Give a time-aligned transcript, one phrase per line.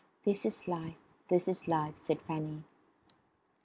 [0.25, 0.97] "This is life.
[1.27, 2.63] This is life," said Fanny.